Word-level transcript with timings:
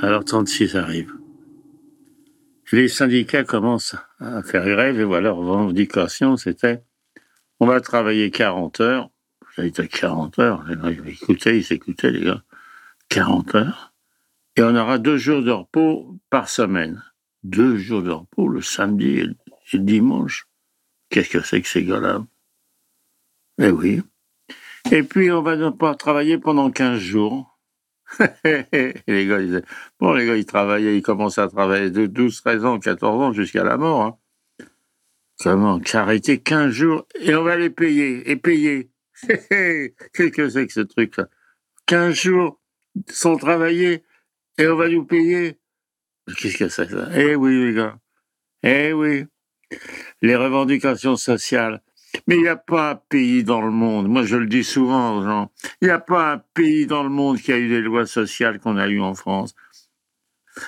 Alors 0.00 0.24
36 0.24 0.76
arrive. 0.76 1.12
Les 2.70 2.88
syndicats 2.88 3.44
commencent 3.44 3.96
à 4.20 4.42
faire 4.42 4.64
grève 4.64 5.00
et 5.00 5.04
voilà, 5.04 5.28
leur 5.28 5.36
revendication, 5.36 6.36
c'était 6.36 6.82
on 7.60 7.66
va 7.66 7.80
travailler 7.80 8.30
40 8.30 8.80
heures. 8.80 9.10
J'ai 9.56 9.70
dit 9.70 9.88
40 9.88 10.38
heures. 10.38 10.64
Les 10.68 10.76
gars, 10.76 10.90
ils 10.90 11.08
écoutaient, 11.08 11.58
ils 11.58 11.64
s'écoutaient, 11.64 12.12
les 12.12 12.24
gars. 12.24 12.42
40 13.08 13.54
heures. 13.56 13.92
Et 14.56 14.62
on 14.62 14.74
aura 14.76 14.98
deux 14.98 15.16
jours 15.16 15.42
de 15.42 15.50
repos 15.50 16.16
par 16.30 16.48
semaine. 16.48 17.02
Deux 17.42 17.76
jours 17.76 18.02
de 18.02 18.10
repos, 18.10 18.48
le 18.48 18.62
samedi 18.62 19.18
et 19.18 19.24
le 19.24 19.78
dimanche. 19.78 20.46
Qu'est-ce 21.10 21.30
que 21.30 21.40
c'est 21.40 21.62
que 21.62 21.68
ces 21.68 21.84
gars-là? 21.84 22.24
Eh 23.60 23.70
oui. 23.70 24.02
Et 24.92 25.02
puis, 25.02 25.30
on 25.32 25.42
va 25.42 25.72
pas 25.72 25.94
travailler 25.94 26.38
pendant 26.38 26.70
15 26.70 26.98
jours. 26.98 27.47
les 28.44 29.26
gars, 29.26 29.40
ils 29.40 29.62
bon, 30.00 30.12
les 30.12 30.26
gars, 30.26 30.36
ils 30.36 30.46
travaillaient, 30.46 30.96
ils 30.96 31.02
commençaient 31.02 31.42
à 31.42 31.48
travailler 31.48 31.90
de 31.90 32.06
12, 32.06 32.40
13 32.42 32.64
ans, 32.64 32.78
14 32.78 33.22
ans 33.22 33.32
jusqu'à 33.32 33.64
la 33.64 33.76
mort. 33.76 34.02
Hein. 34.02 34.18
Comment 35.40 35.78
Qu'arrêter 35.78 36.40
15 36.40 36.70
jours 36.70 37.06
et 37.20 37.34
on 37.34 37.44
va 37.44 37.56
les 37.56 37.70
payer. 37.70 38.28
Et 38.30 38.36
payer. 38.36 38.90
Qu'est-ce 39.28 40.28
que 40.28 40.48
c'est 40.48 40.66
que 40.66 40.72
ce 40.72 40.80
truc-là 40.80 41.28
15 41.86 42.14
jours 42.14 42.60
sans 43.08 43.36
travailler 43.36 44.04
et 44.58 44.66
on 44.66 44.76
va 44.76 44.88
nous 44.88 45.04
payer. 45.04 45.58
Qu'est-ce 46.36 46.58
que 46.58 46.68
c'est 46.68 46.90
ça? 46.90 47.08
Eh 47.14 47.34
oui, 47.36 47.66
les 47.66 47.74
gars. 47.74 47.98
Eh 48.62 48.92
oui. 48.92 49.24
Les 50.20 50.36
revendications 50.36 51.16
sociales. 51.16 51.82
Mais 52.26 52.36
il 52.36 52.42
n'y 52.42 52.48
a 52.48 52.56
pas 52.56 52.90
un 52.92 52.94
pays 52.96 53.44
dans 53.44 53.60
le 53.60 53.70
monde, 53.70 54.08
moi 54.08 54.22
je 54.24 54.36
le 54.36 54.46
dis 54.46 54.64
souvent 54.64 55.16
aux 55.18 55.22
gens, 55.24 55.50
il 55.80 55.86
n'y 55.88 55.90
a 55.92 55.98
pas 55.98 56.32
un 56.34 56.38
pays 56.54 56.86
dans 56.86 57.02
le 57.02 57.08
monde 57.08 57.38
qui 57.38 57.52
a 57.52 57.58
eu 57.58 57.68
des 57.68 57.80
lois 57.80 58.06
sociales 58.06 58.58
qu'on 58.60 58.76
a 58.76 58.88
eues 58.88 59.00
en 59.00 59.14
France. 59.14 59.54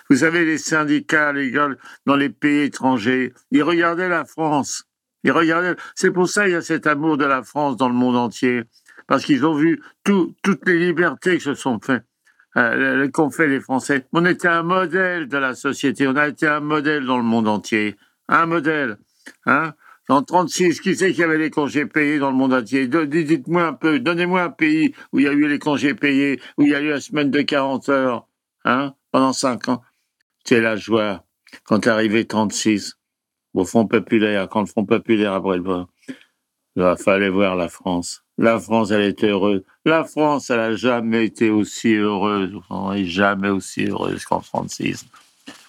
Vous 0.08 0.16
savez, 0.16 0.44
les 0.44 0.58
syndicats, 0.58 1.32
les 1.32 1.50
gars, 1.50 1.68
dans 2.06 2.16
les 2.16 2.30
pays 2.30 2.62
étrangers, 2.62 3.32
ils 3.50 3.62
regardaient 3.62 4.08
la 4.08 4.24
France. 4.24 4.84
Ils 5.24 5.32
regardaient. 5.32 5.74
C'est 5.96 6.12
pour 6.12 6.28
ça 6.28 6.44
qu'il 6.44 6.52
y 6.52 6.56
a 6.56 6.62
cet 6.62 6.86
amour 6.86 7.16
de 7.16 7.24
la 7.24 7.42
France 7.42 7.76
dans 7.76 7.88
le 7.88 7.94
monde 7.94 8.16
entier. 8.16 8.62
Parce 9.08 9.24
qu'ils 9.24 9.44
ont 9.44 9.54
vu 9.54 9.82
tout- 10.04 10.34
toutes 10.42 10.66
les 10.68 10.78
libertés 10.78 11.36
que 11.38 11.42
se 11.42 11.54
sont 11.54 11.80
faites, 11.80 12.04
euh, 12.56 13.08
qu'ont 13.10 13.30
fait 13.30 13.48
les 13.48 13.60
Français. 13.60 14.06
On 14.12 14.24
était 14.24 14.46
un 14.48 14.62
modèle 14.62 15.26
de 15.26 15.36
la 15.38 15.54
société. 15.54 16.06
On 16.06 16.14
a 16.16 16.28
été 16.28 16.46
un 16.46 16.60
modèle 16.60 17.04
dans 17.04 17.16
le 17.18 17.24
monde 17.24 17.48
entier. 17.48 17.96
Un 18.28 18.46
modèle. 18.46 18.96
Hein? 19.46 19.74
En 20.10 20.24
36, 20.24 20.80
qui 20.80 20.96
c'est 20.96 21.12
qui 21.12 21.22
avait 21.22 21.38
les 21.38 21.50
congés 21.50 21.86
payés 21.86 22.18
dans 22.18 22.32
le 22.32 22.36
monde 22.36 22.52
entier? 22.52 22.88
Dites-moi 22.88 23.62
un 23.64 23.74
peu, 23.74 24.00
donnez-moi 24.00 24.42
un 24.42 24.50
pays 24.50 24.92
où 25.12 25.20
il 25.20 25.26
y 25.26 25.28
a 25.28 25.32
eu 25.32 25.46
les 25.46 25.60
congés 25.60 25.94
payés, 25.94 26.40
où 26.58 26.62
il 26.62 26.70
y 26.70 26.74
a 26.74 26.80
eu 26.80 26.88
la 26.88 27.00
semaine 27.00 27.30
de 27.30 27.40
40 27.40 27.88
heures, 27.90 28.26
hein, 28.64 28.94
pendant 29.12 29.32
5 29.32 29.68
ans. 29.68 29.82
C'est 30.44 30.60
la 30.60 30.74
joie. 30.74 31.24
Quand 31.62 31.86
est 31.86 31.90
arrivé 31.90 32.24
36, 32.24 32.96
au 33.54 33.64
Front 33.64 33.86
Populaire, 33.86 34.48
quand 34.48 34.60
le 34.60 34.66
Front 34.66 34.84
Populaire 34.84 35.32
après 35.32 35.58
le 35.58 35.62
vote, 35.62 35.88
il 36.74 36.94
fallait 36.98 37.28
voir 37.28 37.54
la 37.54 37.68
France. 37.68 38.24
La 38.36 38.58
France, 38.58 38.90
elle 38.90 39.02
était 39.02 39.28
heureuse. 39.28 39.62
La 39.84 40.02
France, 40.02 40.50
elle 40.50 40.60
a 40.60 40.74
jamais 40.74 41.26
été 41.26 41.50
aussi 41.50 41.94
heureuse, 41.94 42.52
et 42.96 43.04
jamais 43.04 43.50
aussi 43.50 43.84
heureuse 43.84 44.24
qu'en 44.24 44.40
36. 44.40 45.06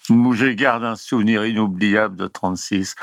Moi, 0.08 0.34
je 0.34 0.46
garde 0.46 0.82
un 0.84 0.96
souvenir 0.96 1.46
inoubliable 1.46 2.16
de 2.16 2.26
36. 2.26 2.96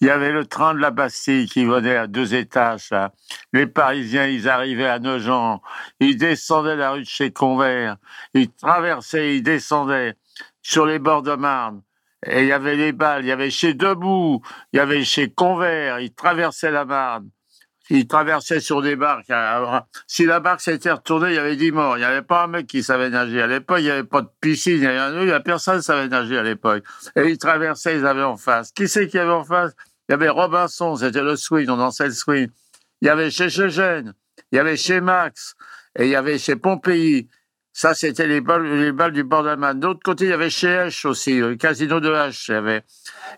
Il 0.00 0.06
y 0.06 0.10
avait 0.10 0.30
le 0.30 0.46
train 0.46 0.72
de 0.72 0.78
la 0.78 0.92
Bastille 0.92 1.48
qui 1.48 1.64
venait 1.64 1.96
à 1.96 2.06
deux 2.06 2.34
étages. 2.34 2.90
là. 2.90 3.12
Les 3.52 3.66
Parisiens, 3.66 4.26
ils 4.26 4.48
arrivaient 4.48 4.86
à 4.86 5.00
Nogent. 5.00 5.60
Ils 5.98 6.16
descendaient 6.16 6.76
la 6.76 6.92
rue 6.92 7.00
de 7.00 7.06
chez 7.06 7.32
Convert. 7.32 7.96
Ils 8.34 8.50
traversaient, 8.50 9.36
ils 9.36 9.42
descendaient 9.42 10.14
sur 10.62 10.86
les 10.86 11.00
bords 11.00 11.22
de 11.22 11.34
Marne. 11.34 11.82
Et 12.24 12.42
il 12.42 12.46
y 12.46 12.52
avait 12.52 12.76
les 12.76 12.92
balles. 12.92 13.24
Il 13.24 13.28
y 13.28 13.32
avait 13.32 13.50
chez 13.50 13.74
Debout. 13.74 14.40
Il 14.72 14.76
y 14.76 14.80
avait 14.80 15.04
chez 15.04 15.30
Convert. 15.30 15.98
Ils 15.98 16.14
traversaient 16.14 16.70
la 16.70 16.84
Marne. 16.84 17.28
Ils 17.90 18.06
traversaient 18.06 18.60
sur 18.60 18.80
des 18.80 18.96
barques. 18.96 19.30
Si 20.06 20.24
la 20.24 20.40
barque 20.40 20.60
s'était 20.62 20.90
retournée, 20.90 21.30
il 21.30 21.34
y 21.34 21.38
avait 21.38 21.56
10 21.56 21.72
morts. 21.72 21.96
Il 21.96 22.00
n'y 22.00 22.06
avait 22.06 22.22
pas 22.22 22.44
un 22.44 22.46
mec 22.46 22.66
qui 22.66 22.82
savait 22.82 23.10
nager. 23.10 23.42
À 23.42 23.46
l'époque, 23.46 23.78
il 23.80 23.84
n'y 23.84 23.90
avait 23.90 24.04
pas 24.04 24.22
de 24.22 24.28
piscine. 24.40 24.76
Il 24.76 24.80
n'y 24.80 24.86
avait, 24.86 25.26
il 25.26 25.42
personne 25.42 25.78
qui 25.78 25.84
savait 25.84 26.08
nager 26.08 26.38
à 26.38 26.42
l'époque. 26.42 26.82
Et 27.16 27.28
ils 27.28 27.38
traversaient, 27.38 27.98
ils 27.98 28.06
avaient 28.06 28.22
en 28.22 28.36
face. 28.36 28.72
Qui 28.72 28.88
c'est 28.88 29.06
qu'il 29.06 29.18
y 29.18 29.22
avait 29.22 29.32
en 29.32 29.44
face 29.44 29.72
Il 30.08 30.12
y 30.12 30.14
avait 30.14 30.30
Robinson, 30.30 30.96
c'était 30.96 31.22
le 31.22 31.36
swing, 31.36 31.68
on 31.68 31.76
dansait 31.76 32.06
le 32.06 32.12
swing. 32.12 32.48
Il 33.02 33.06
y 33.06 33.10
avait 33.10 33.30
chez 33.30 33.50
Chegène, 33.50 34.14
il 34.50 34.56
y 34.56 34.58
avait 34.58 34.78
chez 34.78 35.02
Max, 35.02 35.54
et 35.98 36.04
il 36.04 36.10
y 36.10 36.16
avait 36.16 36.38
chez 36.38 36.56
Pompéi. 36.56 37.28
Ça, 37.76 37.92
c'était 37.92 38.26
les 38.26 38.40
balles, 38.40 38.64
les 38.64 38.92
balles 38.92 39.12
du 39.12 39.24
bord 39.24 39.42
de. 39.42 39.72
D'autre 39.74 40.00
côté, 40.02 40.24
il 40.24 40.30
y 40.30 40.32
avait 40.32 40.48
chez 40.48 40.68
H 40.68 41.06
aussi, 41.06 41.38
le 41.38 41.56
casino 41.56 42.00
de 42.00 42.08
H. 42.08 42.46
Il 42.48 42.52
y 42.52 42.54
avait. 42.54 42.84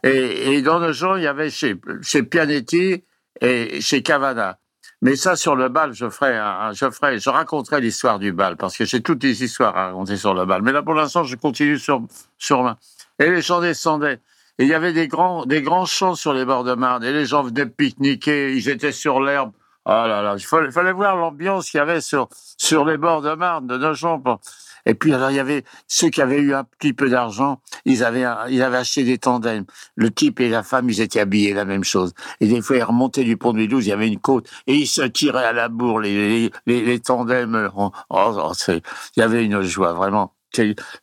Et, 0.05 0.53
et 0.53 0.63
dans 0.63 0.79
le 0.79 0.93
genre, 0.93 1.19
il 1.19 1.25
y 1.25 1.27
avait 1.27 1.51
chez, 1.51 1.75
chez 2.03 2.23
Pianetti 2.23 3.03
et 3.41 3.81
chez 3.81 4.03
Cavana. 4.03 4.59
Mais 5.03 5.15
ça, 5.15 5.37
sur 5.37 5.57
le 5.57 5.69
bal, 5.69 5.93
je 5.93 6.09
ferai, 6.09 6.41
je 6.73 6.91
ferai, 6.91 7.19
je 7.19 7.29
raconterai 7.29 7.81
l'histoire 7.81 8.19
du 8.19 8.33
bal, 8.33 8.57
parce 8.57 8.77
que 8.77 8.85
j'ai 8.87 9.03
toutes 9.03 9.23
les 9.23 9.45
histoires 9.45 9.77
à 9.77 9.87
raconter 9.89 10.17
sur 10.17 10.33
le 10.33 10.47
bal. 10.47 10.63
Mais 10.63 10.73
là, 10.73 10.83
pour 10.83 10.95
l'instant, 10.95 11.23
je 11.23 11.37
continue 11.37 11.79
sur, 11.79 12.03
sur 12.39 12.63
ma. 12.63 12.79
Et 13.19 13.31
les 13.31 13.43
gens 13.43 13.61
descendaient. 13.61 14.21
Et 14.59 14.65
il 14.65 14.69
y 14.69 14.75
avait 14.75 14.95
des 14.95 15.07
grands, 15.07 15.45
des 15.45 15.61
grands 15.61 15.85
champs 15.85 16.15
sur 16.15 16.33
les 16.33 16.47
bords 16.47 16.65
de 16.65 16.75
Marne. 16.75 17.05
Et 17.05 17.13
les 17.13 17.27
gens 17.27 17.43
venaient 17.43 17.67
pique-niquer, 17.67 18.57
ils 18.57 18.69
étaient 18.71 18.93
sur 18.93 19.21
l'herbe. 19.21 19.53
Ah 19.85 20.09
là 20.09 20.23
là, 20.23 20.35
il 20.37 20.45
fallait, 20.45 20.73
fallait 20.73 20.93
voir 20.93 21.15
l'ambiance 21.15 21.71
qu'il 21.71 21.79
y 21.79 21.81
avait 21.81 22.01
sur, 22.01 22.29
sur 22.57 22.85
les 22.85 22.97
bords 22.97 23.23
de 23.23 23.35
Marne, 23.35 23.67
de 23.67 23.77
Nogent. 23.77 24.19
Bon. 24.19 24.39
Et 24.87 24.95
puis, 24.95 25.13
alors, 25.13 25.31
il 25.31 25.37
y 25.37 25.41
avait 25.41 25.65
ceux 25.89 26.09
qui 26.09 26.23
avaient 26.23 26.41
eu 26.41 26.55
un 26.55 26.65
petit 26.65 26.93
peu 26.93 27.11
d'argent, 27.11 27.61
ils 27.85 28.03
avaient, 28.05 28.25
ils 28.49 28.63
avaient 28.63 28.79
acheté 28.79 29.05
des 29.05 29.19
tandems. 29.19 29.65
Le 29.97 30.11
type 30.11 30.41
et 30.41 30.49
la 30.49 30.63
femme, 30.63 30.89
ils 30.89 31.01
étaient 31.01 31.21
habillés 31.21 31.53
la 31.53 31.65
même 31.65 31.85
chose. 31.85 32.15
Et 32.41 32.47
des 32.49 32.63
fois, 32.63 32.77
ils 32.77 32.83
remontaient 32.83 33.25
du 33.25 33.37
pont 33.37 33.53
de 33.53 33.59
Mulhouse, 33.59 33.87
il 33.87 33.91
y 33.91 33.93
avait 33.93 34.09
une 34.09 34.21
côte, 34.21 34.49
et 34.67 34.75
ils 34.75 34.87
se 34.87 35.03
tiraient 35.03 35.45
à 35.45 35.53
la 35.53 35.69
bourre, 35.69 36.01
les, 36.01 36.15
les, 36.15 36.51
les, 36.67 36.85
les 36.85 37.01
tandems. 37.01 37.71
Oh, 37.77 37.91
oh, 38.11 38.53
c'est- 38.55 38.83
il 39.17 39.21
y 39.21 39.23
avait 39.23 39.45
une 39.45 39.61
joie, 39.63 39.93
vraiment. 39.93 40.35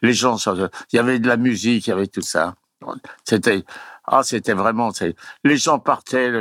Les 0.02 0.14
gens, 0.14 0.38
il 0.92 0.96
y 0.96 1.00
avait 1.00 1.20
de 1.20 1.28
la 1.28 1.38
musique, 1.38 1.86
il 1.88 1.90
y 1.92 1.94
avait 1.94 2.08
tout 2.08 2.22
ça. 2.22 2.56
C'était, 3.24 3.64
ah, 4.06 4.24
c'était 4.24 4.54
vraiment, 4.54 4.92
les 5.44 5.58
gens 5.58 5.80
partaient. 5.80 6.32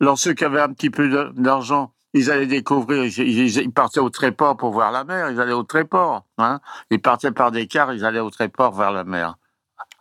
Alors, 0.00 0.18
ceux 0.18 0.34
qui 0.34 0.44
avaient 0.44 0.60
un 0.60 0.72
petit 0.72 0.90
peu 0.90 1.32
d'argent, 1.36 1.92
ils 2.12 2.30
allaient 2.30 2.46
découvrir, 2.46 3.04
ils, 3.04 3.72
partaient 3.72 4.00
au 4.00 4.10
Tréport 4.10 4.56
pour 4.56 4.72
voir 4.72 4.90
la 4.90 5.04
mer, 5.04 5.30
ils 5.30 5.40
allaient 5.40 5.52
au 5.52 5.62
Tréport, 5.62 6.26
hein. 6.38 6.60
Ils 6.90 7.00
partaient 7.00 7.30
par 7.30 7.52
des 7.52 7.66
cars, 7.66 7.92
ils 7.92 8.04
allaient 8.04 8.20
au 8.20 8.30
Tréport 8.30 8.74
vers 8.74 8.90
la 8.90 9.04
mer. 9.04 9.36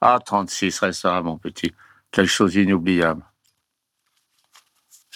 Ah, 0.02 0.20
36 0.24 0.80
restaurants, 0.80 1.24
mon 1.24 1.38
petit. 1.38 1.74
Quelque 2.12 2.30
chose 2.30 2.54
d'inoubliable. 2.54 3.24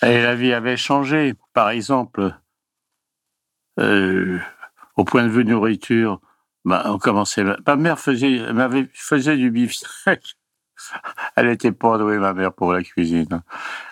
Et 0.01 0.21
la 0.21 0.35
vie 0.35 0.53
avait 0.53 0.77
changé. 0.77 1.33
Par 1.53 1.69
exemple, 1.69 2.35
euh, 3.79 4.39
au 4.97 5.05
point 5.05 5.23
de 5.23 5.29
vue 5.29 5.45
nourriture, 5.45 6.19
bah, 6.65 6.83
on 6.85 6.97
commençait. 6.97 7.43
Ma 7.43 7.75
mère 7.75 7.99
faisait, 7.99 8.41
faisait 8.93 9.37
du 9.37 9.49
beefsteak. 9.49 10.35
Elle 11.35 11.47
était 11.47 11.71
pas 11.71 11.97
douée, 11.97 12.17
ma 12.17 12.33
mère, 12.33 12.53
pour 12.53 12.73
la 12.73 12.83
cuisine. 12.83 13.41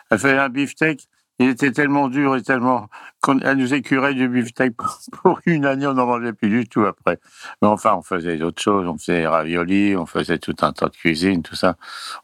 Elle 0.09 0.19
faisait 0.19 0.37
un 0.37 0.49
beefsteak. 0.49 1.07
Il 1.41 1.49
était 1.49 1.71
tellement 1.71 2.07
dur 2.07 2.35
et 2.35 2.43
tellement 2.43 2.87
qu'on 3.19 3.39
elle 3.39 3.57
nous 3.57 3.73
écurait 3.73 4.13
du 4.13 4.29
beefsteak 4.29 4.75
pour, 5.23 5.39
une 5.47 5.65
année, 5.65 5.87
on 5.87 5.95
n'en 5.95 6.05
mangeait 6.05 6.33
plus 6.33 6.49
du 6.49 6.67
tout 6.67 6.85
après. 6.85 7.19
Mais 7.63 7.67
enfin, 7.67 7.95
on 7.95 8.03
faisait 8.03 8.37
d'autres 8.37 8.61
choses. 8.61 8.87
On 8.87 8.95
faisait 8.95 9.21
des 9.21 9.27
raviolis, 9.27 9.95
on 9.95 10.05
faisait 10.05 10.37
tout 10.37 10.55
un 10.61 10.71
tas 10.71 10.87
de 10.89 10.95
cuisine, 10.95 11.41
tout 11.41 11.55
ça. 11.55 11.77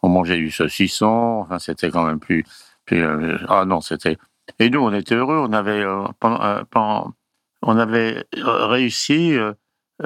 On 0.04 0.10
mangeait 0.10 0.38
du 0.38 0.52
saucisson. 0.52 1.40
Enfin, 1.42 1.58
c'était 1.58 1.90
quand 1.90 2.06
même 2.06 2.20
plus. 2.20 2.46
euh, 2.92 3.40
ah 3.50 3.66
non, 3.66 3.82
c'était. 3.82 4.18
Et 4.60 4.70
nous, 4.70 4.82
on 4.82 4.94
était 4.94 5.16
heureux. 5.16 5.38
On 5.38 5.52
avait, 5.52 5.82
euh, 5.82 6.04
euh, 6.24 7.04
on 7.64 7.78
avait 7.80 8.24
réussi 8.36 9.36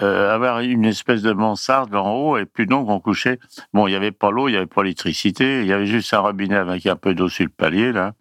euh, 0.01 0.33
avoir 0.33 0.61
une 0.61 0.85
espèce 0.85 1.21
de 1.21 1.33
mansarde 1.33 1.93
en 1.95 2.13
haut. 2.13 2.37
Et 2.37 2.45
puis 2.45 2.65
donc, 2.65 2.87
on 2.87 3.01
couchait. 3.01 3.39
Bon, 3.73 3.87
il 3.87 3.91
n'y 3.91 3.97
avait 3.97 4.13
pas 4.13 4.31
l'eau, 4.31 4.47
il 4.47 4.51
n'y 4.51 4.57
avait 4.57 4.67
pas 4.67 4.83
l'électricité. 4.83 5.63
Il 5.63 5.67
y 5.67 5.73
avait 5.73 5.85
juste 5.85 6.13
un 6.13 6.19
robinet 6.19 6.55
avec 6.55 6.85
un 6.85 6.95
peu 6.95 7.13
d'eau 7.13 7.27
sur 7.27 7.43
le 7.43 7.49
palier, 7.51 7.91
là. 7.91 8.13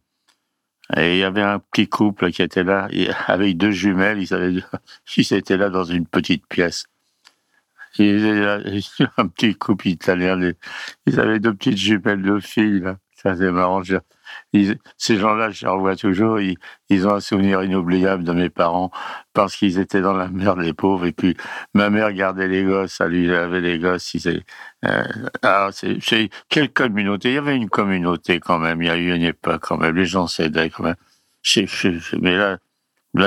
Et 0.97 1.15
il 1.15 1.19
y 1.19 1.25
avait 1.25 1.43
un 1.43 1.59
petit 1.59 1.89
couple 1.89 2.33
qui 2.33 2.43
était 2.43 2.65
là, 2.65 2.89
avec 3.27 3.57
deux 3.57 3.71
jumelles. 3.71 4.21
Ils, 4.21 4.35
avaient, 4.35 4.55
ils 5.17 5.33
étaient 5.35 5.57
là 5.57 5.69
dans 5.71 5.85
une 5.85 6.07
petite 6.07 6.47
pièce. 6.47 6.87
Ils 7.99 8.45
avaient 8.45 8.81
un 9.17 9.29
petit 9.29 9.55
couple 9.55 9.89
italien. 9.89 10.53
Ils 11.07 11.21
avaient 11.21 11.41
deux 11.41 11.55
petites 11.55 11.79
jumelles 11.79 12.23
de 12.23 12.41
filles, 12.41 12.81
là. 12.81 12.99
Ça, 13.23 13.37
c'est 13.37 13.51
marrant. 13.51 13.83
ces 14.97 15.19
gens-là, 15.19 15.51
je 15.51 15.67
les 15.67 15.71
revois 15.71 15.95
toujours. 15.95 16.41
Ils, 16.41 16.57
ils, 16.89 17.07
ont 17.07 17.15
un 17.15 17.21
souvenir 17.21 17.63
inoubliable 17.63 18.25
de 18.25 18.33
mes 18.33 18.49
parents 18.49 18.91
parce 19.35 19.57
qu'ils 19.57 19.79
étaient 19.79 20.01
dans 20.01 20.15
la 20.15 20.29
merde, 20.29 20.61
les 20.61 20.73
pauvres. 20.73 21.05
Et 21.05 21.13
puis, 21.13 21.37
ma 21.75 21.91
mère 21.91 22.15
gardait 22.15 22.49
les 22.49 22.65
gosses. 22.65 22.99
Elle 23.01 23.11
lui 23.11 23.35
avait 23.35 23.61
les 23.61 23.79
gosses. 23.79 24.17
Euh, 24.87 25.05
ah, 25.43 25.69
quelle 26.49 26.73
communauté? 26.73 27.31
Il 27.31 27.35
y 27.35 27.39
avait 27.39 27.57
une 27.57 27.69
communauté 27.69 28.41
quand 28.41 28.59
même. 28.59 28.81
Il 28.81 28.87
y 28.87 28.91
a 28.91 28.97
eu 28.97 29.15
une 29.15 29.23
époque 29.23 29.61
quand 29.63 29.77
même. 29.77 29.95
Les 29.95 30.07
gens 30.07 30.27
s'aidaient 30.27 30.71
quand 30.71 30.85
même. 30.85 30.97
mais 32.23 32.37
là, 32.37 32.59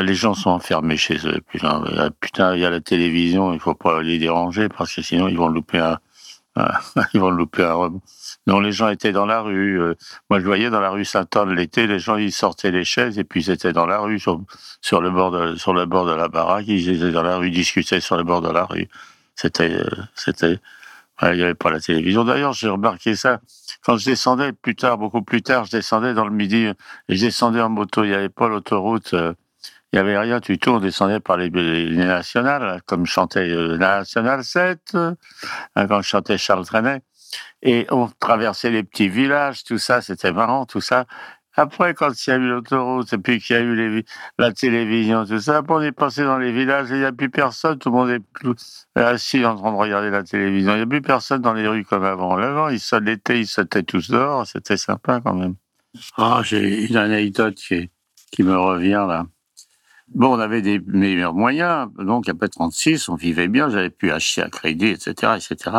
les 0.01 0.15
gens 0.15 0.33
sont 0.33 0.49
enfermés 0.49 0.97
chez 0.97 1.17
eux. 1.27 1.39
Putain, 1.51 1.83
putain, 2.19 2.55
il 2.55 2.61
y 2.61 2.65
a 2.65 2.71
la 2.71 2.81
télévision, 2.81 3.53
il 3.53 3.59
faut 3.59 3.75
pas 3.75 4.01
les 4.01 4.17
déranger 4.17 4.69
parce 4.69 4.95
que 4.95 5.03
sinon 5.03 5.27
ils 5.27 5.37
vont 5.37 5.49
louper 5.49 5.79
un, 5.79 5.99
ils 7.13 7.19
vont 7.19 7.29
louper 7.29 7.63
un 7.63 7.91
Non, 8.45 8.59
les 8.59 8.71
gens 8.73 8.89
étaient 8.89 9.13
dans 9.13 9.25
la 9.25 9.41
rue. 9.41 9.81
Euh, 9.81 9.95
moi, 10.29 10.39
je 10.39 10.45
voyais 10.45 10.69
dans 10.69 10.81
la 10.81 10.89
rue 10.89 11.05
Saint-Anne 11.05 11.53
l'été, 11.53 11.87
les 11.87 11.99
gens 11.99 12.17
ils 12.17 12.31
sortaient 12.31 12.71
les 12.71 12.83
chaises 12.83 13.17
et 13.17 13.23
puis 13.23 13.41
ils 13.41 13.49
étaient 13.51 13.71
dans 13.71 13.85
la 13.85 13.99
rue 13.99 14.19
sur, 14.19 14.37
le 15.01 15.11
bord 15.11 15.31
de 15.31 15.55
sur 15.55 15.73
le 15.73 15.85
bord 15.85 16.05
de 16.05 16.13
la 16.13 16.27
baraque. 16.27 16.65
Ils 16.67 16.89
étaient 16.89 17.11
dans 17.11 17.23
la 17.23 17.37
rue, 17.37 17.51
discutaient 17.51 18.01
sur 18.01 18.17
le 18.17 18.23
bord 18.23 18.41
de 18.41 18.49
la 18.49 18.65
rue. 18.65 18.89
C'était 19.35 19.73
euh, 19.73 19.89
c'était 20.15 20.59
il 21.21 21.35
n'y 21.37 21.43
avait 21.43 21.53
pas 21.53 21.69
la 21.69 21.79
télévision. 21.79 22.25
D'ailleurs, 22.25 22.53
j'ai 22.53 22.67
remarqué 22.67 23.15
ça. 23.15 23.39
Quand 23.85 23.97
je 23.97 24.05
descendais 24.05 24.51
plus 24.51 24.75
tard, 24.75 24.97
beaucoup 24.97 25.21
plus 25.21 25.41
tard, 25.41 25.65
je 25.65 25.71
descendais 25.71 26.13
dans 26.13 26.25
le 26.25 26.33
midi 26.33 26.65
et 26.65 26.73
je 27.15 27.25
descendais 27.25 27.61
en 27.61 27.69
moto. 27.69 28.03
Il 28.03 28.09
n'y 28.09 28.15
avait 28.15 28.29
pas 28.29 28.49
l'autoroute. 28.49 29.13
Euh, 29.13 29.33
il 29.93 29.97
n'y 29.97 29.99
avait 29.99 30.17
rien 30.17 30.39
du 30.39 30.57
tout. 30.57 30.71
On 30.71 30.79
descendait 30.79 31.19
par 31.19 31.37
les, 31.37 31.49
nationales, 31.49 32.81
comme 32.87 33.05
chantait 33.05 33.47
National 33.77 34.43
7, 34.43 34.79
euh, 34.95 35.13
quand 35.75 36.01
je 36.01 36.07
chantais 36.07 36.37
Charles 36.37 36.65
Trenet. 36.65 37.01
Et 37.61 37.85
on 37.89 38.09
traversait 38.19 38.71
les 38.71 38.83
petits 38.83 39.09
villages, 39.09 39.63
tout 39.63 39.77
ça, 39.77 40.01
c'était 40.01 40.31
marrant, 40.31 40.65
tout 40.65 40.81
ça. 40.81 41.05
Après, 41.55 41.93
quand 41.93 42.09
il 42.25 42.29
y 42.29 42.33
a 42.33 42.37
eu 42.37 42.47
l'autoroute, 42.47 43.13
et 43.13 43.17
puis 43.19 43.39
qu'il 43.39 43.55
y 43.55 43.59
a 43.59 43.61
eu 43.61 44.03
la 44.39 44.51
télévision, 44.51 45.23
tout 45.25 45.39
ça, 45.39 45.61
on 45.67 45.81
est 45.81 45.91
passé 45.91 46.23
dans 46.23 46.39
les 46.39 46.51
villages 46.51 46.87
il 46.89 46.97
n'y 46.97 47.05
a 47.05 47.11
plus 47.11 47.29
personne, 47.29 47.77
tout 47.77 47.89
le 47.89 47.95
monde 47.95 48.09
est 48.09 48.19
plus 48.19 48.55
assis 48.95 49.45
en 49.45 49.55
train 49.55 49.71
de 49.71 49.77
regarder 49.77 50.09
la 50.09 50.23
télévision. 50.23 50.73
Il 50.73 50.77
n'y 50.77 50.81
a 50.81 50.87
plus 50.87 51.01
personne 51.01 51.41
dans 51.41 51.53
les 51.53 51.67
rues 51.67 51.85
comme 51.85 52.05
avant. 52.05 52.37
Avant, 52.37 52.69
ils 52.69 52.81
l'été, 53.01 53.39
ils 53.39 53.47
sautaient 53.47 53.83
tous 53.83 54.09
dehors, 54.09 54.47
c'était 54.47 54.77
sympa 54.77 55.21
quand 55.23 55.35
même. 55.35 55.55
Ah, 56.17 56.41
j'ai 56.43 56.87
une 56.87 56.97
anecdote 56.97 57.53
qui, 57.55 57.91
qui 58.31 58.41
me 58.41 58.57
revient 58.57 59.05
là. 59.07 59.27
Bon, 60.07 60.35
on 60.35 60.39
avait 60.39 60.61
des 60.61 60.79
meilleurs 60.79 61.33
moyens, 61.33 61.89
donc 61.97 62.29
après 62.29 62.47
36, 62.47 63.09
on 63.09 63.15
vivait 63.15 63.47
bien, 63.47 63.69
j'avais 63.69 63.89
pu 63.89 64.11
acheter 64.11 64.41
à 64.41 64.49
crédit, 64.49 64.87
etc., 64.87 65.33
etc. 65.37 65.77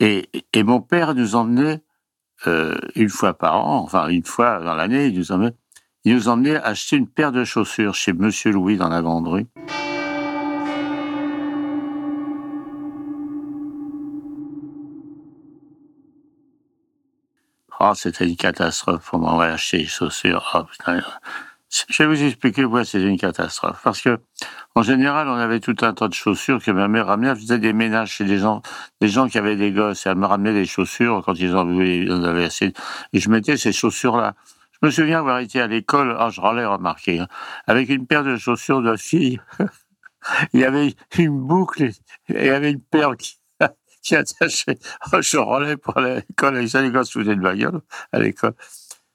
Et, 0.00 0.28
mon 0.56 0.80
père 0.80 1.14
nous 1.14 1.36
emmenait 1.36 1.82
euh, 2.46 2.76
une 2.94 3.08
fois 3.08 3.34
par 3.34 3.64
an, 3.64 3.78
enfin 3.78 4.08
une 4.08 4.24
fois 4.24 4.60
dans 4.60 4.74
l'année, 4.74 5.06
il 5.06 5.18
nous 5.18 5.32
emmenait, 5.32 5.54
il 6.04 6.14
nous 6.14 6.28
emmenait 6.28 6.56
acheter 6.56 6.96
une 6.96 7.08
paire 7.08 7.32
de 7.32 7.44
chaussures 7.44 7.94
chez 7.94 8.12
Monsieur 8.12 8.50
Louis 8.52 8.76
dans 8.76 8.88
la 8.88 9.02
Grande 9.02 9.28
Rue. 9.28 9.46
Oh, 17.80 17.92
c'était 17.94 18.26
une 18.26 18.36
catastrophe 18.36 19.10
pour 19.10 19.18
m'avoir 19.18 19.52
acheté 19.52 19.78
des 19.78 19.86
chaussures. 19.86 20.66
Oh. 20.86 20.92
Je 21.88 22.02
vais 22.02 22.06
vous 22.06 22.22
expliquer 22.22 22.62
pourquoi 22.62 22.84
c'est 22.84 23.02
une 23.02 23.18
catastrophe. 23.18 23.80
Parce 23.82 24.00
que, 24.00 24.18
en 24.76 24.82
général, 24.82 25.28
on 25.28 25.34
avait 25.34 25.60
tout 25.60 25.76
un 25.82 25.94
tas 25.94 26.08
de 26.08 26.14
chaussures 26.14 26.60
que 26.62 26.70
ma 26.72 26.88
mère 26.88 27.06
ramenait. 27.06 27.28
Elle 27.28 27.36
faisait 27.36 27.58
des 27.58 27.72
ménages 27.72 28.10
chez 28.12 28.24
des 28.24 28.38
gens, 28.38 28.60
des 29.00 29.08
gens 29.08 29.28
qui 29.28 29.38
avaient 29.38 29.56
des 29.56 29.70
gosses. 29.70 30.04
Et 30.06 30.08
elle 30.08 30.16
me 30.16 30.26
ramenait 30.26 30.52
des 30.52 30.66
chaussures 30.66 31.22
quand 31.24 31.34
ils 31.34 31.54
en 31.54 31.68
avaient 32.24 32.44
assez. 32.44 32.72
Et 33.12 33.20
je 33.20 33.30
mettais 33.30 33.56
ces 33.56 33.72
chaussures-là. 33.72 34.34
Je 34.72 34.86
me 34.86 34.90
souviens 34.90 35.20
avoir 35.20 35.38
été 35.38 35.60
à 35.60 35.68
l'école, 35.68 36.16
ah, 36.18 36.28
je 36.30 36.40
l'ai 36.56 36.66
remarqué, 36.66 37.20
hein, 37.20 37.28
avec 37.66 37.88
une 37.88 38.06
paire 38.06 38.24
de 38.24 38.36
chaussures 38.36 38.82
de 38.82 38.96
fille. 38.96 39.40
il 40.52 40.60
y 40.60 40.64
avait 40.64 40.94
une 41.18 41.38
boucle 41.38 41.84
et 41.84 41.92
il 42.28 42.46
y 42.46 42.50
avait 42.50 42.72
une 42.72 42.80
paire 42.80 43.16
qui, 43.16 43.38
qui 44.02 44.16
attachait. 44.16 44.78
Oh, 45.12 45.22
je 45.22 45.36
relais 45.36 45.76
pour 45.76 46.00
l'école. 46.00 46.58
Les 46.58 46.90
gosses 46.90 47.12
faisaient 47.12 47.36
de 47.36 47.40
ma 47.40 47.54
gueule 47.54 47.80
à 48.12 48.18
l'école. 48.18 48.54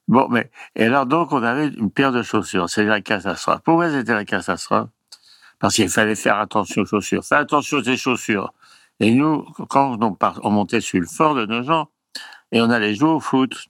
Bon, 0.08 0.28
mais, 0.30 0.50
et 0.76 0.86
alors 0.86 1.06
donc, 1.06 1.34
on 1.34 1.44
avait 1.44 1.68
une 1.68 1.92
paire 1.92 2.12
de 2.12 2.24
chaussures. 2.24 2.70
C'est 2.70 2.86
la 2.86 3.02
catastrophe. 3.02 3.62
Pourquoi 3.64 3.92
c'était 3.92 4.14
la 4.14 4.26
catastrophe? 4.26 4.90
Parce 5.60 5.76
qu'il 5.76 5.90
fallait 5.90 6.16
faire 6.16 6.40
attention 6.40 6.84
aux 6.84 6.86
chaussures. 6.86 7.24
Faire 7.24 7.40
attention 7.40 7.78
aux 7.78 7.96
chaussures. 7.96 8.54
Et 9.00 9.12
nous, 9.12 9.46
quand 9.70 9.98
on, 10.02 10.18
on 10.44 10.50
montait 10.50 10.82
sur 10.82 11.00
le 11.00 11.06
fort 11.06 11.36
de 11.36 11.46
nos 11.46 11.64
gens, 11.64 11.90
et 12.52 12.62
on 12.62 12.70
allait 12.70 12.96
jouer 12.96 13.10
au 13.10 13.20
foot. 13.20 13.68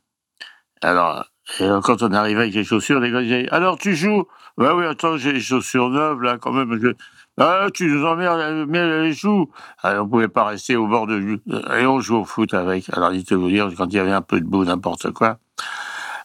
Alors, 0.82 1.26
quand 1.58 2.02
on 2.02 2.14
arrivait 2.14 2.42
avec 2.42 2.54
les 2.54 2.64
chaussures, 2.64 3.00
les 3.00 3.12
gars 3.12 3.22
disaient, 3.22 3.50
alors 3.50 3.78
tu 3.78 3.96
joues? 3.96 4.26
Bah 4.58 4.76
oui, 4.76 4.86
attends, 4.86 5.18
j'ai 5.18 5.34
les 5.34 5.42
chaussures 5.42 5.90
neuves, 5.90 6.22
là, 6.22 6.38
quand 6.38 6.52
même. 6.52 6.94
Ah, 7.38 7.68
tu 7.74 7.88
nous 7.88 8.06
emmerdes, 8.06 8.66
mais 8.68 9.02
les 9.02 9.14
joues. 9.14 9.50
Alors, 9.82 10.06
on 10.06 10.10
pouvait 10.10 10.28
pas 10.28 10.46
rester 10.46 10.76
au 10.76 10.88
bord 10.88 11.08
de, 11.08 11.40
et 11.80 11.86
on 11.86 12.00
joue 12.00 12.18
au 12.18 12.26
foot 12.26 12.54
avec. 12.54 12.90
Alors, 12.94 13.14
il 13.14 13.24
te 13.24 13.34
vous 13.34 13.50
dire, 13.50 13.70
quand 13.78 13.88
il 13.88 13.96
y 13.96 14.00
avait 14.00 14.12
un 14.12 14.22
peu 14.22 14.40
de 14.40 14.46
boue, 14.46 14.66
n'importe 14.66 15.12
quoi, 15.12 15.38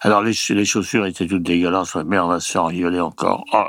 alors 0.04 0.22
les, 0.22 0.34
les, 0.50 0.64
chaussures 0.66 1.06
étaient 1.06 1.26
toutes 1.26 1.42
dégueulasses, 1.42 1.96
mais 2.04 2.18
on 2.18 2.28
va 2.28 2.38
se 2.38 2.52
faire 2.52 2.64
engueuler 2.64 3.00
encore. 3.00 3.42
Oh 3.54 3.64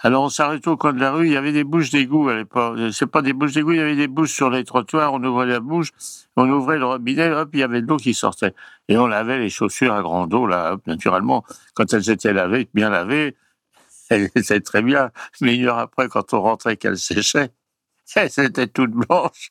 Alors 0.00 0.24
on 0.24 0.30
s'arrêtait 0.30 0.68
au 0.68 0.78
coin 0.78 0.94
de 0.94 1.00
la 1.00 1.12
rue, 1.12 1.26
il 1.26 1.32
y 1.34 1.36
avait 1.36 1.52
des 1.52 1.62
bouches 1.62 1.90
d'égout 1.90 2.26
à 2.30 2.36
l'époque. 2.36 2.78
C'est 2.90 3.06
pas 3.06 3.20
des 3.20 3.34
bouches 3.34 3.52
d'égout, 3.52 3.72
il 3.72 3.76
y 3.76 3.80
avait 3.80 3.94
des 3.94 4.08
bouches 4.08 4.32
sur 4.32 4.48
les 4.48 4.64
trottoirs, 4.64 5.12
on 5.12 5.22
ouvrait 5.22 5.44
la 5.44 5.60
bouche, 5.60 5.90
on 6.36 6.48
ouvrait 6.48 6.78
le 6.78 6.86
robinet, 6.86 7.30
hop, 7.32 7.50
il 7.52 7.58
y 7.60 7.62
avait 7.62 7.82
de 7.82 7.86
l'eau 7.86 7.98
qui 7.98 8.14
sortait. 8.14 8.54
Et 8.88 8.96
on 8.96 9.06
lavait 9.06 9.38
les 9.38 9.50
chaussures 9.50 9.92
à 9.92 10.00
grand 10.00 10.32
eau, 10.32 10.46
là, 10.46 10.72
hop, 10.72 10.86
naturellement. 10.86 11.44
Quand 11.74 11.92
elles 11.92 12.08
étaient 12.08 12.32
lavées, 12.32 12.66
bien 12.72 12.88
lavées, 12.88 13.36
elles 14.08 14.30
étaient 14.34 14.60
très 14.60 14.80
bien. 14.80 15.10
Mais 15.42 15.56
une 15.56 15.66
heure 15.66 15.78
après, 15.78 16.08
quand 16.08 16.32
on 16.32 16.40
rentrait 16.40 16.78
qu'elles 16.78 16.96
séchaient, 16.96 17.50
elles 18.16 18.40
étaient 18.40 18.68
toutes 18.68 18.92
blanches 18.92 19.50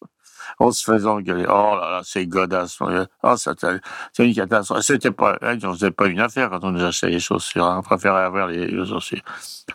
on 0.59 0.71
se 0.71 0.83
faisait 0.83 1.07
engueuler. 1.07 1.45
Oh 1.47 1.75
là 1.79 1.89
là, 1.91 2.01
c'est 2.03 2.25
godasse. 2.25 2.79
Oh, 3.23 3.35
c'est 3.35 4.25
une 4.25 4.33
catastrophe. 4.33 4.81
C'était 4.81 5.11
pas, 5.11 5.37
c'était 5.73 5.91
pas 5.91 6.07
une 6.07 6.19
affaire 6.19 6.49
quand 6.49 6.63
on 6.63 6.71
nous 6.71 6.83
achetait 6.83 7.09
les 7.09 7.19
chaussures. 7.19 7.65
Hein. 7.65 7.77
On 7.79 7.81
préférait 7.81 8.23
avoir 8.23 8.47
les, 8.47 8.85
chaussures. 8.85 9.21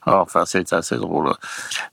enfin, 0.06 0.44
c'est 0.44 0.72
assez 0.72 0.96
drôle. 0.96 1.32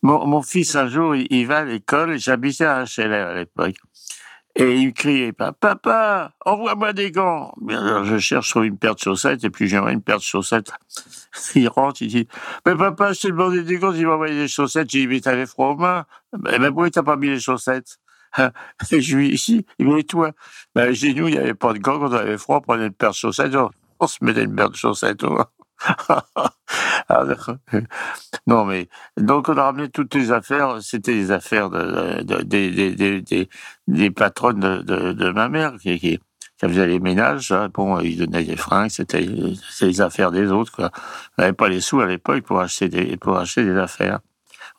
Mon, 0.02 0.26
mon, 0.26 0.42
fils, 0.42 0.76
un 0.76 0.88
jour, 0.88 1.16
il, 1.16 1.46
va 1.46 1.60
à 1.60 1.66
l'école. 1.66 2.18
J'habitais 2.18 2.66
à 2.66 2.84
HLR 2.84 3.28
à 3.28 3.34
l'époque. 3.34 3.76
Et 4.56 4.78
il 4.78 4.94
criait, 4.94 5.32
papa, 5.32 6.34
envoie-moi 6.46 6.92
des 6.92 7.12
gants. 7.12 7.54
Alors, 7.70 8.04
je 8.04 8.18
cherche 8.18 8.50
sur 8.50 8.64
une 8.64 8.78
paire 8.78 8.96
de 8.96 9.00
chaussettes, 9.00 9.44
et 9.44 9.50
puis 9.50 9.68
j'aimerais 9.68 9.94
une 9.94 10.02
paire 10.02 10.18
de 10.18 10.24
chaussettes. 10.24 10.72
Il 11.56 11.68
rentre, 11.70 12.02
il 12.02 12.08
dit, 12.08 12.28
mais 12.66 12.76
papa, 12.76 13.14
je 13.14 13.22
t'ai 13.22 13.28
demandé 13.30 13.64
des 13.64 13.78
gants, 13.78 13.94
il 13.94 14.06
m'a 14.06 14.16
envoyé 14.16 14.34
des 14.34 14.48
chaussettes. 14.48 14.90
J'ai 14.90 15.02
dit, 15.02 15.08
mais 15.08 15.22
t'avais 15.22 15.46
froid 15.46 15.68
aux 15.68 15.78
mains. 15.78 16.06
Eh 16.34 16.60
ben, 16.60 16.68
pourquoi 16.68 16.90
t'as 16.90 17.04
pas 17.04 17.16
mis 17.16 17.30
les 17.30 17.40
chaussettes? 17.40 18.00
je 18.92 19.16
lui 19.16 19.30
ici, 19.30 19.66
il 19.80 19.96
dit, 19.96 20.06
toi, 20.06 20.32
ben, 20.76 20.94
chez 20.94 21.14
nous, 21.14 21.28
il 21.28 21.34
n'y 21.34 21.40
avait 21.40 21.54
pas 21.54 21.74
de 21.74 21.80
gants, 21.80 22.00
quand 22.00 22.10
on 22.10 22.14
avait 22.14 22.38
froid, 22.38 22.58
on 22.58 22.62
prenait 22.62 22.88
une 22.88 22.94
paire 22.94 23.12
de 23.12 23.16
chaussettes, 23.16 23.56
on, 24.00 24.08
se 24.08 24.24
mettait 24.24 24.44
une 24.44 24.56
paire 24.56 24.70
de 24.70 24.76
chaussettes. 24.76 25.24
non, 28.48 28.66
mais 28.66 28.90
donc 29.18 29.50
on 29.50 29.58
a 29.58 29.64
ramené 29.64 29.90
toutes 29.90 30.14
les 30.16 30.32
affaires, 30.32 30.82
c'était 30.82 31.14
les 31.14 31.32
affaires 31.32 31.70
de, 31.70 32.22
de, 32.24 33.48
des, 33.88 34.12
patronnes 34.12 34.60
de, 34.60 35.32
ma 35.32 35.48
mère 35.48 35.76
qui, 35.82 35.98
qui, 35.98 36.20
qui 36.20 36.68
faisaient 36.68 36.88
les 36.88 37.00
ménages. 37.00 37.52
Hein. 37.52 37.70
Bon, 37.74 38.00
ils 38.02 38.18
donnaient 38.18 38.44
des 38.44 38.58
fringues, 38.58 38.90
c'était 38.90 39.26
les 39.82 40.02
affaires 40.02 40.32
des 40.32 40.52
autres. 40.52 40.92
On 41.38 41.42
n'avait 41.42 41.54
pas 41.54 41.70
les 41.70 41.80
sous 41.80 42.02
à 42.02 42.06
l'époque 42.06 42.44
pour 42.44 42.62
pour 43.22 43.38
acheter 43.38 43.64
des 43.64 43.78
affaires 43.78 44.20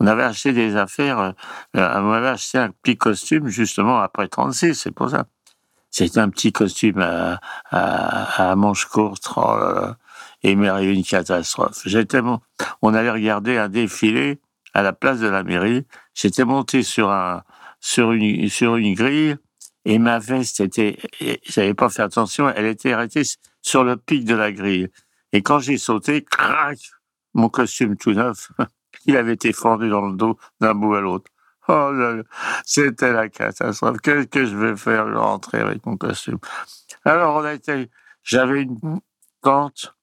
on 0.01 0.07
avait 0.07 0.23
acheté 0.23 0.53
des 0.53 0.77
affaires, 0.77 1.21
euh, 1.21 1.33
on 1.75 2.13
avait 2.13 2.29
acheté 2.29 2.59
un 2.59 2.71
petit 2.71 2.97
costume 2.97 3.49
justement 3.49 4.01
après 4.01 4.29
36, 4.29 4.75
c'est 4.75 4.91
pour 4.91 5.11
ça. 5.11 5.27
C'était 5.91 6.21
un 6.21 6.31
petit 6.31 6.53
costume 6.53 7.01
à, 7.01 7.41
à, 7.71 8.51
à 8.51 8.57
manches 8.57 8.87
courtes, 8.87 9.29
oh 9.37 9.59
et 10.43 10.57
mais 10.57 10.69
une 10.93 11.05
catastrophe. 11.05 11.83
J'étais 11.85 12.21
on 12.83 12.95
allait 12.95 13.11
regarder 13.11 13.59
un 13.59 13.69
défilé 13.69 14.41
à 14.73 14.83
la 14.83 14.93
place 14.93 15.21
de 15.21 15.27
la 15.27 15.43
mairie. 15.43 15.85
J'étais 16.15 16.45
monté 16.45 16.83
sur 16.83 17.11
un, 17.11 17.43
sur 17.81 18.13
une, 18.13 18.49
sur 18.49 18.77
une 18.77 18.95
grille 18.95 19.37
et 19.85 19.99
ma 19.99 20.19
veste 20.19 20.61
était, 20.61 20.99
j'avais 21.45 21.75
pas 21.75 21.89
fait 21.89 22.03
attention, 22.03 22.49
elle 22.51 22.67
était 22.67 22.93
arrêtée 22.93 23.23
sur 23.63 23.85
le 23.85 23.97
pic 23.97 24.25
de 24.25 24.35
la 24.35 24.53
grille. 24.53 24.89
Et 25.33 25.43
quand 25.43 25.59
j'ai 25.59 25.79
sauté, 25.79 26.23
crac, 26.23 26.79
mon 27.35 27.49
costume 27.49 27.97
tout 27.97 28.13
neuf, 28.13 28.51
il 29.07 29.17
avait 29.17 29.35
été 29.35 29.53
fendu 29.53 29.89
dans 29.89 30.07
le 30.07 30.15
dos 30.15 30.39
d'un 30.61 30.75
bout 30.75 30.95
à 30.95 31.01
l'autre. 31.01 31.31
Oh, 31.69 31.93
c'était 32.65 33.13
la 33.13 33.29
catastrophe. 33.29 33.99
Qu'est-ce 34.03 34.27
que 34.27 34.45
je 34.45 34.57
vais 34.57 34.77
faire? 34.77 35.07
Rentrer 35.15 35.61
avec 35.61 35.87
mon 35.87 35.97
costume. 35.97 36.39
Alors, 37.05 37.37
on 37.37 37.45
a 37.45 37.53
été, 37.53 37.91
j'avais 38.23 38.63
une 38.63 39.01
tante, 39.43 39.95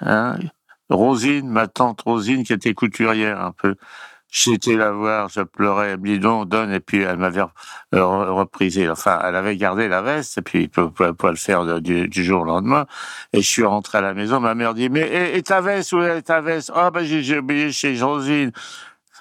hein, 0.00 0.38
Rosine, 0.88 1.48
ma 1.48 1.66
tante 1.66 2.02
Rosine, 2.02 2.44
qui 2.44 2.52
était 2.52 2.74
couturière 2.74 3.40
un 3.40 3.52
peu. 3.52 3.74
J'étais 4.30 4.76
la 4.76 4.92
voir, 4.92 5.30
je 5.30 5.40
pleurais, 5.40 5.90
elle 5.92 6.00
me 6.00 6.06
dit 6.06 6.18
donne, 6.18 6.70
et 6.70 6.80
puis 6.80 7.00
elle 7.00 7.16
m'avait 7.16 7.44
reprisé. 7.92 8.88
Enfin, 8.90 9.18
elle 9.24 9.36
avait 9.36 9.56
gardé 9.56 9.88
la 9.88 10.02
veste, 10.02 10.38
et 10.38 10.42
puis 10.42 10.68
pour, 10.68 10.92
pour, 10.92 11.14
pour 11.14 11.30
le 11.30 11.36
faire 11.36 11.80
du, 11.80 12.10
jour 12.12 12.42
au 12.42 12.44
lendemain. 12.44 12.86
Et 13.32 13.40
je 13.40 13.48
suis 13.48 13.64
rentré 13.64 13.98
à 13.98 14.00
la 14.02 14.12
maison, 14.12 14.38
ma 14.38 14.54
mère 14.54 14.74
dit, 14.74 14.90
mais 14.90 15.36
et, 15.36 15.42
ta 15.42 15.62
veste, 15.62 15.92
où 15.92 16.02
est 16.02 16.22
ta 16.22 16.42
veste? 16.42 16.70
Ah, 16.74 16.88
oh, 16.88 16.90
ben 16.90 17.04
j'ai 17.04 17.38
oublié 17.38 17.72
chez 17.72 17.94
Josine. 17.94 18.52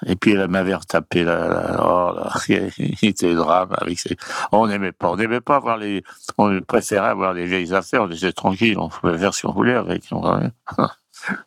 Et 0.06 0.16
puis 0.16 0.34
elle 0.34 0.48
m'avait 0.48 0.76
retapé 0.76 1.24
la, 1.24 1.48
la 1.48 1.84
oh 1.84 2.14
là, 2.16 2.32
il 2.80 2.98
était 3.02 3.34
drame 3.34 3.70
avec 3.78 3.98
ces, 3.98 4.16
on 4.52 4.68
n'aimait 4.68 4.92
pas, 4.92 5.10
on 5.10 5.16
n'aimait 5.16 5.42
pas 5.42 5.56
avoir 5.56 5.78
les, 5.78 6.04
on 6.38 6.62
préférait 6.62 7.08
avoir 7.08 7.34
les 7.34 7.46
vieilles 7.46 7.74
affaires, 7.74 8.04
on 8.04 8.12
était 8.12 8.32
tranquille, 8.32 8.78
on 8.78 8.90
pouvait 8.90 9.18
faire 9.18 9.34
ce 9.34 9.48
qu'on 9.48 9.54
voulait 9.54 9.74
avec. 9.74 10.04